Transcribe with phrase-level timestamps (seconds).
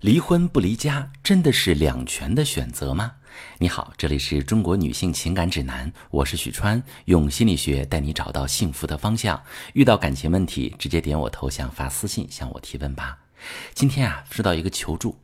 [0.00, 3.12] 离婚不离家真的是两全的选择吗？
[3.56, 9.42] 你好，这里是中国女性情感指南，我是许川，用心理学带你找到幸福的方向。
[9.72, 13.16] 遇到感情问题，直接点我头像发私信向我提问吧。
[13.72, 15.16] 今天啊，收到一个求助，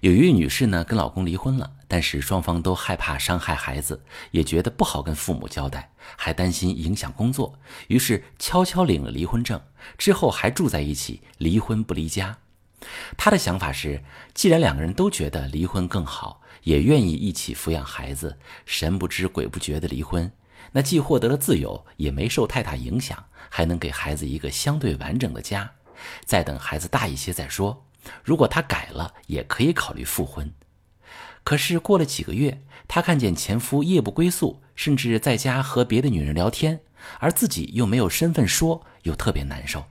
[0.00, 7.58] 有一位女士呢跟老公离婚了，但是双方都害怕伤害孩子，也觉得不好跟父母交代，还担心影响工作，
[7.88, 9.58] 于是悄悄领了离婚证，
[9.96, 12.36] 之后还住在一起，离婚不离家。
[13.16, 14.02] 他的想法是，
[14.34, 20.30] 既然两个人都觉得离婚更好，也愿意一起抚养孩子，神不知鬼不觉的离婚，
[20.72, 25.70] 那既获得了自由，也没受太大影响，还能给孩子一个相对完整的家。
[26.24, 27.86] 再等孩子大一些再说。
[28.24, 30.52] 如果他改了，也可以考虑复婚。
[31.44, 36.80] 可是过了几个月，他看见前夫夜不归宿，甚至在家和别的女人聊天，
[37.20, 39.84] 而自己又没有身份说，又特别难受。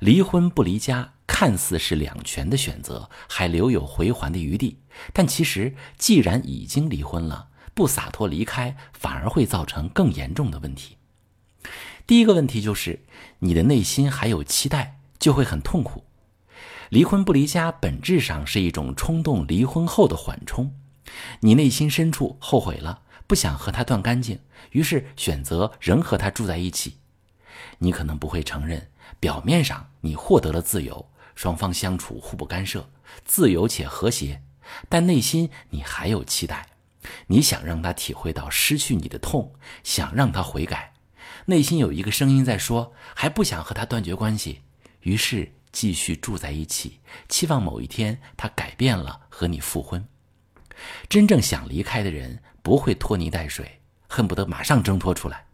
[0.00, 1.14] 离婚不离家。
[1.30, 4.80] 看似是两全的选择，还留有回环的余地，
[5.12, 10.96] 但其实既然已经离婚了，不洒脱离开，反而会造成更严重的问题。
[12.08, 13.04] 第一个问题就是，
[13.40, 16.02] 你的内心还有期待，就会很痛苦。
[16.88, 20.74] 离婚不离家，本质上是一种冲动离婚后的缓冲。
[21.40, 26.96] 你内心深处后悔了，不想和他断干净，于是选择仍和他住在一起。
[27.78, 31.10] 你可能不会承认，表面上你获得了自由。
[31.34, 32.90] 双方相处互不干涉，
[33.24, 34.42] 自由且和谐，
[34.88, 36.66] 但内心你还有期待，
[37.28, 40.94] 你想让他体会到失去你的痛，想让他悔改，
[41.46, 44.62] 内心有一个声音在说，还不想和他断绝关系，
[45.02, 50.04] 于是继续住在一起，期望某一天他改变了和你复婚。
[51.08, 55.46] 真正想离开的人不会拖泥带水，恨不得马上挣脱出来。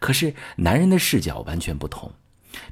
[0.00, 2.10] 可是男人的视角完全不同，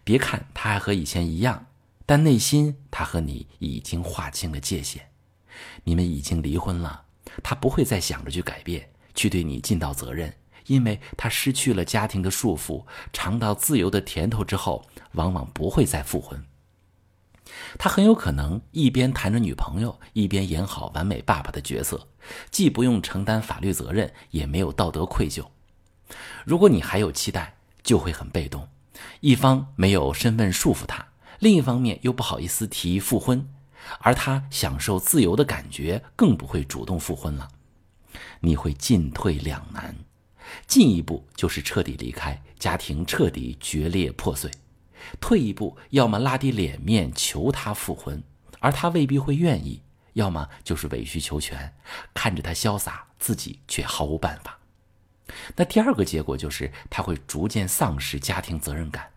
[0.05, 1.67] 别看他还和以前一样。
[2.07, 5.11] 但内心，他和你已经划清了界限，
[5.85, 7.05] 你们已经离婚了。
[7.43, 10.35] 他不会再想着去改变，去对你尽到责任，
[10.67, 16.45] 因为他失去了家庭的束缚，尝到自由的甜头之后，往往不会再复婚。
[17.79, 22.09] 他很有可能一边谈着女朋友，一边演好完美爸爸的角色，
[22.51, 25.47] 既不用承担法律责任，也没有道德愧疚。
[26.45, 27.55] 如果你还有期待，
[27.85, 28.69] 就会很被动，
[29.21, 31.07] 一方没有身份束缚他。
[31.39, 33.49] 另一方面又不好意思提复婚，
[34.01, 37.49] 而他享受自由的感觉，更不会主动复婚了。
[38.41, 39.97] 你会进退两难，
[40.67, 44.51] 进一步就是彻底离开家庭，彻底决裂破碎；
[45.19, 48.23] 退一步，要么拉低脸面求他复婚，
[48.59, 49.81] 而他未必会愿意；
[50.13, 51.75] 要么就是委曲求全，
[52.13, 54.60] 看着他潇洒，自己却毫无办法。
[55.57, 59.09] 那第二个结果就是他会逐渐丧失家庭责任感。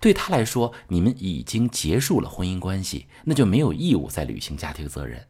[0.00, 5.26] 对他来说，你们已经结束了婚姻关系，那就没有义务再履行家庭责任。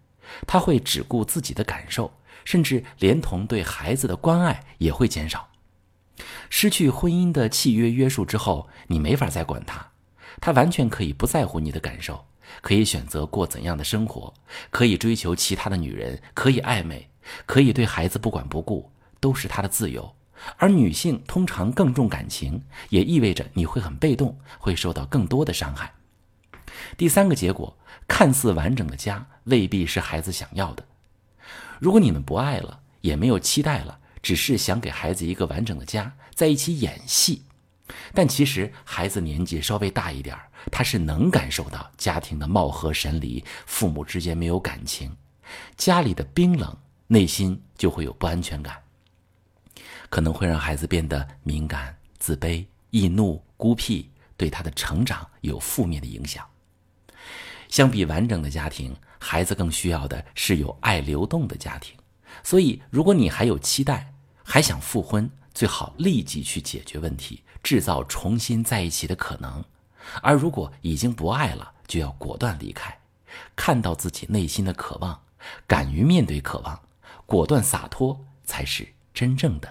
[0.46, 2.12] 他会只顾自己的感受，
[2.44, 5.48] 甚至连同对孩子的关爱也会减少。
[6.50, 9.90] 失去婚姻的契约约束之后，你没法再管他，
[10.40, 12.24] 他完全可以不在乎你的感受，
[12.60, 14.32] 可以选择过怎样的生活，
[14.70, 17.10] 可以追求其他的女人，可以暧昧，
[17.44, 18.90] 可以对孩子不管不顾，
[19.20, 20.14] 都是他的自由。
[20.56, 25.92] 而女性通常更重感情，也意味着你会很被动，会受到更多的伤害。
[26.96, 30.84] 第三个结果，看似完整的家未必是孩子想要的。
[31.80, 37.42] 如果你们不爱了，也没有期待了，只是想给孩子一个完整的家，在一起演戏，
[38.14, 40.38] 但其实孩子年纪稍微大一点
[40.70, 45.16] 他是能感受到家庭的貌合神离，父母之间没有感情，
[45.76, 46.76] 家里的冰冷，
[47.08, 48.76] 内心就会有不安全感。
[50.08, 56.46] 可能会让孩子变得敏感、自卑、易怒、孤僻，对他的成长有负面的影响。
[57.68, 61.94] 相比完整的家庭，孩子更需要的是有爱流动的家庭。
[62.42, 69.62] 所以，如果你还有期待，还想复婚，最好立即去解决问题，制造重新在一起的可能。
[70.22, 72.96] 而如果已经不爱了，就要果断离开，
[73.54, 75.20] 看到自己内心的渴望，
[75.66, 76.80] 敢于面对渴望，
[77.26, 79.70] 果断洒脱，才是真正的。